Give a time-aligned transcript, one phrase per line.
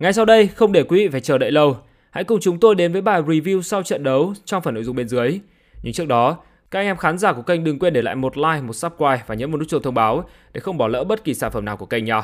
[0.00, 1.76] Ngay sau đây, không để quý vị phải chờ đợi lâu,
[2.10, 4.96] hãy cùng chúng tôi đến với bài review sau trận đấu trong phần nội dung
[4.96, 5.40] bên dưới.
[5.82, 6.36] Nhưng trước đó,
[6.70, 9.22] các anh em khán giả của kênh đừng quên để lại một like, một subscribe
[9.26, 11.64] và nhấn một nút chuông thông báo để không bỏ lỡ bất kỳ sản phẩm
[11.64, 12.22] nào của kênh nha.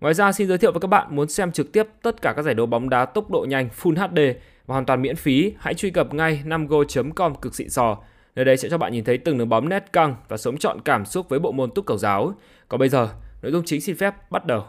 [0.00, 2.42] Ngoài ra xin giới thiệu với các bạn muốn xem trực tiếp tất cả các
[2.42, 5.74] giải đấu bóng đá tốc độ nhanh Full HD và hoàn toàn miễn phí, hãy
[5.74, 7.98] truy cập ngay 5go.com cực xịn sò.
[8.34, 10.80] Nơi đây sẽ cho bạn nhìn thấy từng đường bóng nét căng và sống trọn
[10.80, 12.34] cảm xúc với bộ môn túc cầu giáo.
[12.68, 13.08] Còn bây giờ,
[13.42, 14.64] nội dung chính xin phép bắt đầu.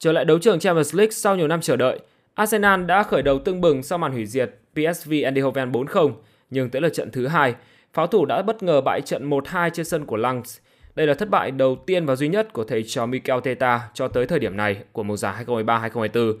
[0.00, 2.00] Trở lại đấu trường Champions League sau nhiều năm chờ đợi,
[2.34, 6.12] Arsenal đã khởi đầu tưng bừng sau màn hủy diệt PSV Eindhoven 4-0,
[6.50, 7.54] nhưng tới lượt trận thứ hai,
[7.92, 10.58] pháo thủ đã bất ngờ bại trận 1-2 trên sân của Lens.
[10.94, 14.08] Đây là thất bại đầu tiên và duy nhất của thầy trò Mikel Teta cho
[14.08, 16.34] tới thời điểm này của mùa giải 2023-2024.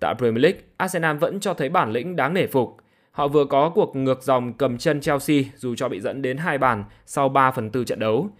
[0.00, 2.76] Tại Premier League, Arsenal vẫn cho thấy bản lĩnh đáng nể phục.
[3.10, 6.58] Họ vừa có cuộc ngược dòng cầm chân Chelsea dù cho bị dẫn đến hai
[6.58, 8.30] bàn sau 3 phần tư trận đấu.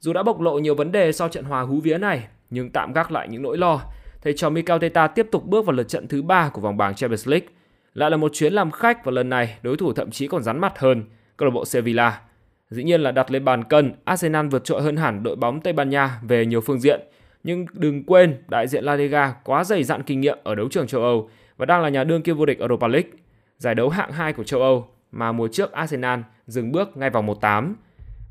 [0.00, 2.92] Dù đã bộc lộ nhiều vấn đề sau trận hòa hú vía này, nhưng tạm
[2.92, 3.80] gác lại những nỗi lo,
[4.22, 6.94] thầy trò Mikel Teta tiếp tục bước vào lượt trận thứ ba của vòng bảng
[6.94, 7.48] Champions League.
[7.94, 10.60] Lại là một chuyến làm khách và lần này đối thủ thậm chí còn rắn
[10.60, 11.04] mặt hơn,
[11.36, 12.20] câu lạc bộ Sevilla.
[12.70, 15.72] Dĩ nhiên là đặt lên bàn cân, Arsenal vượt trội hơn hẳn đội bóng Tây
[15.72, 17.00] Ban Nha về nhiều phương diện.
[17.44, 20.86] Nhưng đừng quên, đại diện La Liga quá dày dặn kinh nghiệm ở đấu trường
[20.86, 23.10] châu Âu và đang là nhà đương kim vô địch Europa League,
[23.58, 27.26] giải đấu hạng 2 của châu Âu mà mùa trước Arsenal dừng bước ngay vòng
[27.26, 27.74] 1-8.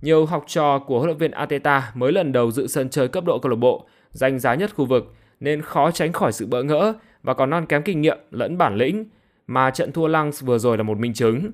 [0.02, 3.24] Nhiều học trò của huấn luyện viên Ateta mới lần đầu dự sân chơi cấp
[3.26, 6.64] độ câu lạc bộ, danh giá nhất khu vực nên khó tránh khỏi sự bỡ
[6.64, 6.94] ngỡ
[7.24, 9.06] và còn non kém kinh nghiệm lẫn bản lĩnh
[9.48, 11.52] mà trận thua Lens vừa rồi là một minh chứng.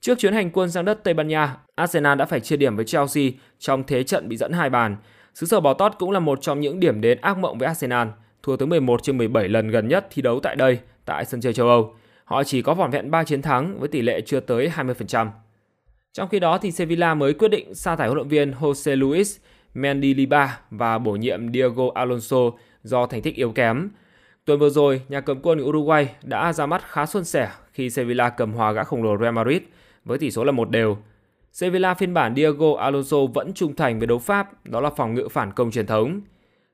[0.00, 2.84] Trước chuyến hành quân sang đất Tây Ban Nha, Arsenal đã phải chia điểm với
[2.84, 3.24] Chelsea
[3.58, 4.96] trong thế trận bị dẫn hai bàn.
[5.34, 8.08] Xứ sở bò tót cũng là một trong những điểm đến ác mộng với Arsenal,
[8.42, 11.52] thua tới 11 trên 17 lần gần nhất thi đấu tại đây, tại sân chơi
[11.52, 11.94] châu Âu.
[12.24, 15.28] Họ chỉ có vỏn vẹn 3 chiến thắng với tỷ lệ chưa tới 20%.
[16.12, 19.38] Trong khi đó thì Sevilla mới quyết định sa thải huấn luyện viên Jose Luis
[19.74, 22.50] Mendilibar và bổ nhiệm Diego Alonso
[22.88, 23.90] do thành tích yếu kém.
[24.44, 28.28] Tuần vừa rồi, nhà cầm quân Uruguay đã ra mắt khá xuân sẻ khi Sevilla
[28.28, 29.62] cầm hòa gã khổng lồ Real Madrid
[30.04, 30.96] với tỷ số là một đều.
[31.52, 35.28] Sevilla phiên bản Diego Alonso vẫn trung thành với đấu pháp, đó là phòng ngự
[35.28, 36.20] phản công truyền thống.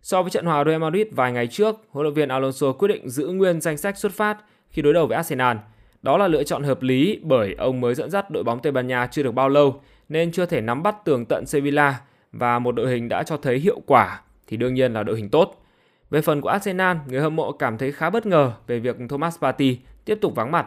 [0.03, 3.09] So với trận hòa Real Madrid vài ngày trước, huấn luyện viên Alonso quyết định
[3.09, 4.37] giữ nguyên danh sách xuất phát
[4.71, 5.56] khi đối đầu với Arsenal.
[6.03, 8.87] Đó là lựa chọn hợp lý bởi ông mới dẫn dắt đội bóng Tây Ban
[8.87, 12.00] Nha chưa được bao lâu nên chưa thể nắm bắt tường tận Sevilla
[12.33, 15.31] và một đội hình đã cho thấy hiệu quả thì đương nhiên là đội hình
[15.31, 15.64] tốt.
[16.10, 19.38] Về phần của Arsenal, người hâm mộ cảm thấy khá bất ngờ về việc Thomas
[19.38, 20.66] Partey tiếp tục vắng mặt.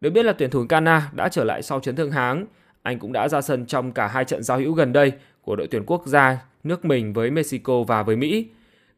[0.00, 2.46] Được biết là tuyển thủ Ghana đã trở lại sau chấn thương háng.
[2.82, 5.12] Anh cũng đã ra sân trong cả hai trận giao hữu gần đây
[5.42, 8.48] của đội tuyển quốc gia nước mình với Mexico và với Mỹ.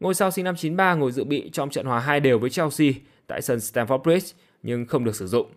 [0.01, 2.89] Ngôi sao sinh năm 93 ngồi dự bị trong trận hòa hai đều với Chelsea
[3.27, 5.51] tại sân Stamford Bridge nhưng không được sử dụng.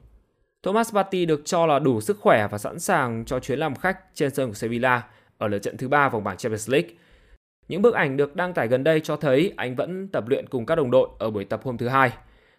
[0.63, 3.97] Thomas Partey được cho là đủ sức khỏe và sẵn sàng cho chuyến làm khách
[4.13, 5.03] trên sân của Sevilla
[5.37, 6.89] ở lượt trận thứ ba vòng bảng Champions League.
[7.67, 10.65] Những bức ảnh được đăng tải gần đây cho thấy anh vẫn tập luyện cùng
[10.65, 12.11] các đồng đội ở buổi tập hôm thứ hai.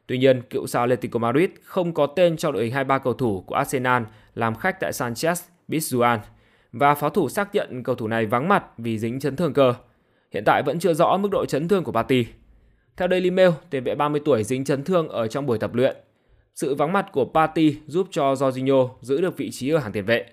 [0.06, 3.44] Tuy nhiên, cựu sao Atletico Madrid không có tên trong đội hình 23 cầu thủ
[3.46, 4.02] của Arsenal
[4.34, 5.34] làm khách tại Sanchez
[5.68, 6.18] Pizjuan
[6.72, 9.74] và pháo thủ xác nhận cầu thủ này vắng mặt vì dính chấn thương cơ.
[10.32, 12.26] Hiện tại vẫn chưa rõ mức độ chấn thương của Pati.
[12.96, 15.96] Theo Daily Mail, tiền vệ 30 tuổi dính chấn thương ở trong buổi tập luyện.
[16.54, 20.04] Sự vắng mặt của Pati giúp cho Jorginho giữ được vị trí ở hàng tiền
[20.04, 20.26] vệ.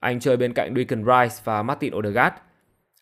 [0.00, 2.34] Anh chơi bên cạnh Declan Rice và Martin Odegaard.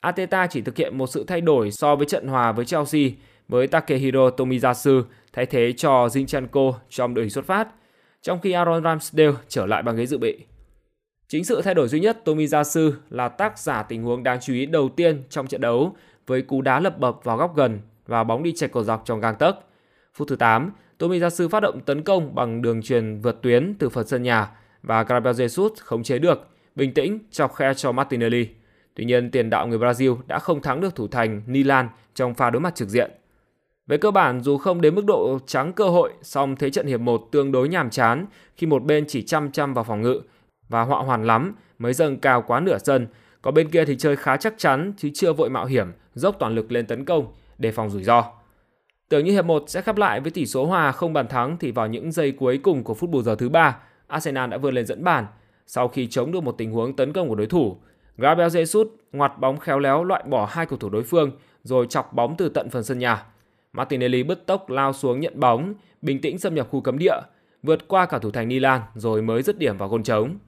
[0.00, 3.02] Ateta chỉ thực hiện một sự thay đổi so với trận hòa với Chelsea
[3.48, 5.02] với Takehiro Tomiyasu
[5.32, 7.68] thay thế cho Zinchenko trong đội hình xuất phát,
[8.22, 10.38] trong khi Aaron Ramsdale trở lại bằng ghế dự bị.
[11.28, 14.66] Chính sự thay đổi duy nhất Tomiyasu là tác giả tình huống đáng chú ý
[14.66, 15.96] đầu tiên trong trận đấu
[16.26, 19.20] với cú đá lập bập vào góc gần và bóng đi chệch cầu dọc trong
[19.20, 19.56] gang tấc.
[20.14, 24.06] Phút thứ 8, Tomiyasu phát động tấn công bằng đường truyền vượt tuyến từ phần
[24.06, 24.50] sân nhà
[24.82, 28.46] và Gabriel Jesus khống chế được, bình tĩnh chọc khe cho Martinelli.
[29.00, 32.50] Tuy nhiên, tiền đạo người Brazil đã không thắng được thủ thành Nilan trong pha
[32.50, 33.10] đối mặt trực diện.
[33.86, 37.00] Về cơ bản, dù không đến mức độ trắng cơ hội, song thế trận hiệp
[37.00, 40.20] 1 tương đối nhàm chán khi một bên chỉ chăm chăm vào phòng ngự
[40.68, 43.06] và họa hoàn lắm mới dâng cao quá nửa sân,
[43.42, 46.54] còn bên kia thì chơi khá chắc chắn chứ chưa vội mạo hiểm, dốc toàn
[46.54, 48.24] lực lên tấn công để phòng rủi ro.
[49.08, 51.70] Tưởng như hiệp 1 sẽ khép lại với tỷ số hòa không bàn thắng thì
[51.70, 53.76] vào những giây cuối cùng của phút bù giờ thứ ba,
[54.06, 55.26] Arsenal đã vươn lên dẫn bàn
[55.66, 57.76] sau khi chống được một tình huống tấn công của đối thủ.
[58.20, 61.30] Gabriel Jesus ngoặt bóng khéo léo loại bỏ hai cầu thủ đối phương
[61.62, 63.24] rồi chọc bóng từ tận phần sân nhà.
[63.72, 67.16] Martinelli bứt tốc lao xuống nhận bóng, bình tĩnh xâm nhập khu cấm địa,
[67.62, 70.38] vượt qua cả thủ thành Milan rồi mới dứt điểm vào gôn trống.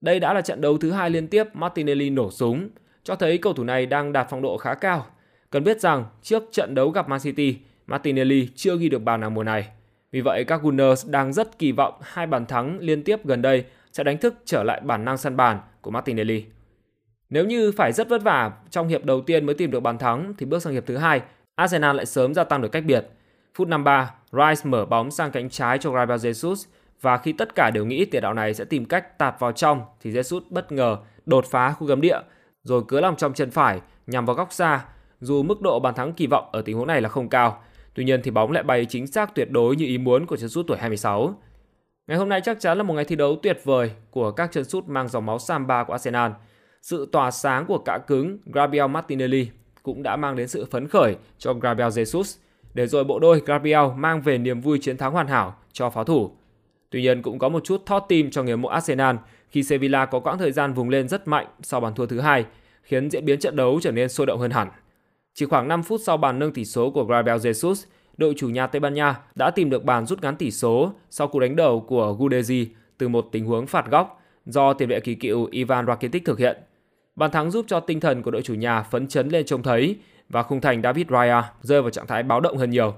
[0.00, 2.68] Đây đã là trận đấu thứ hai liên tiếp Martinelli nổ súng,
[3.04, 5.06] cho thấy cầu thủ này đang đạt phong độ khá cao.
[5.50, 7.56] Cần biết rằng trước trận đấu gặp Man City,
[7.86, 9.68] Martinelli chưa ghi được bàn nào mùa này.
[10.12, 13.64] Vì vậy các Gunners đang rất kỳ vọng hai bàn thắng liên tiếp gần đây
[13.92, 16.44] sẽ đánh thức trở lại bản năng săn bàn của Martinelli.
[17.34, 20.34] Nếu như phải rất vất vả trong hiệp đầu tiên mới tìm được bàn thắng
[20.38, 21.20] thì bước sang hiệp thứ hai,
[21.54, 23.06] Arsenal lại sớm gia tăng được cách biệt.
[23.54, 26.54] Phút 53, Rice mở bóng sang cánh trái cho Gabriel Jesus
[27.00, 29.82] và khi tất cả đều nghĩ tiền đạo này sẽ tìm cách tạt vào trong
[30.00, 30.96] thì Jesus bất ngờ
[31.26, 32.18] đột phá khu cấm địa
[32.62, 34.84] rồi cứa lòng trong chân phải nhằm vào góc xa.
[35.20, 37.62] Dù mức độ bàn thắng kỳ vọng ở tình huống này là không cao,
[37.94, 40.48] tuy nhiên thì bóng lại bay chính xác tuyệt đối như ý muốn của chân
[40.48, 41.34] sút tuổi 26.
[42.06, 44.64] Ngày hôm nay chắc chắn là một ngày thi đấu tuyệt vời của các chân
[44.64, 46.30] sút mang dòng máu Samba của Arsenal.
[46.84, 49.48] Sự tỏa sáng của cạ cứng Gabriel Martinelli
[49.82, 52.38] cũng đã mang đến sự phấn khởi cho Gabriel Jesus,
[52.74, 56.04] để rồi bộ đôi Gabriel mang về niềm vui chiến thắng hoàn hảo cho pháo
[56.04, 56.30] thủ.
[56.90, 59.16] Tuy nhiên cũng có một chút thót tim cho người mộ Arsenal
[59.48, 62.44] khi Sevilla có quãng thời gian vùng lên rất mạnh sau bàn thua thứ hai,
[62.82, 64.68] khiến diễn biến trận đấu trở nên sôi động hơn hẳn.
[65.34, 67.84] Chỉ khoảng 5 phút sau bàn nâng tỷ số của Gabriel Jesus,
[68.16, 71.28] đội chủ nhà Tây Ban Nha đã tìm được bàn rút ngắn tỷ số sau
[71.28, 72.66] cú đánh đầu của Gudezi
[72.98, 76.56] từ một tình huống phạt góc do tiền vệ kỳ cựu Ivan Rakitic thực hiện.
[77.16, 79.96] Bàn thắng giúp cho tinh thần của đội chủ nhà phấn chấn lên trông thấy
[80.28, 82.94] và khung thành David Raya rơi vào trạng thái báo động hơn nhiều.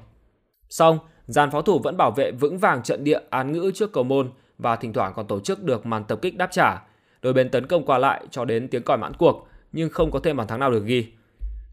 [0.68, 4.04] Xong, dàn pháo thủ vẫn bảo vệ vững vàng trận địa án ngữ trước cầu
[4.04, 6.82] môn và thỉnh thoảng còn tổ chức được màn tập kích đáp trả.
[7.22, 10.20] Đôi bên tấn công qua lại cho đến tiếng còi mãn cuộc nhưng không có
[10.20, 11.06] thêm bàn thắng nào được ghi.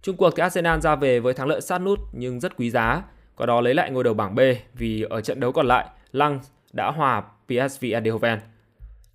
[0.01, 3.03] Trung cuộc thì Arsenal ra về với thắng lợi sát nút nhưng rất quý giá,
[3.35, 4.39] có đó lấy lại ngôi đầu bảng B
[4.73, 6.39] vì ở trận đấu còn lại, Lăng
[6.73, 8.39] đã hòa PSV Eindhoven.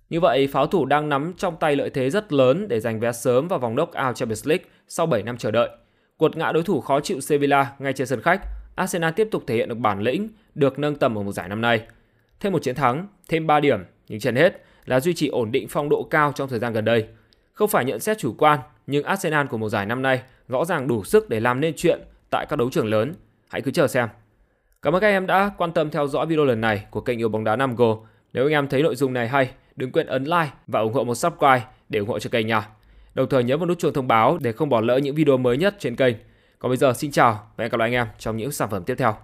[0.09, 3.11] Như vậy, pháo thủ đang nắm trong tay lợi thế rất lớn để giành vé
[3.11, 5.69] sớm vào vòng knock-out Champions League sau 7 năm chờ đợi.
[6.17, 8.41] cuột ngã đối thủ khó chịu Sevilla ngay trên sân khách,
[8.75, 11.61] Arsenal tiếp tục thể hiện được bản lĩnh, được nâng tầm ở một giải năm
[11.61, 11.81] nay.
[12.39, 15.67] Thêm một chiến thắng, thêm 3 điểm, nhưng trên hết là duy trì ổn định
[15.69, 17.07] phong độ cao trong thời gian gần đây.
[17.53, 20.87] Không phải nhận xét chủ quan, nhưng Arsenal của một giải năm nay rõ ràng
[20.87, 23.13] đủ sức để làm nên chuyện tại các đấu trường lớn.
[23.49, 24.09] Hãy cứ chờ xem.
[24.81, 27.29] Cảm ơn các em đã quan tâm theo dõi video lần này của kênh yêu
[27.29, 27.99] bóng đá 5Go.
[28.33, 31.03] Nếu anh em thấy nội dung này hay, đừng quên ấn like và ủng hộ
[31.03, 32.67] một subscribe để ủng hộ cho kênh nha.
[33.13, 35.57] Đồng thời nhớ vào nút chuông thông báo để không bỏ lỡ những video mới
[35.57, 36.15] nhất trên kênh.
[36.59, 38.83] Còn bây giờ, xin chào và hẹn gặp lại anh em trong những sản phẩm
[38.83, 39.15] tiếp theo.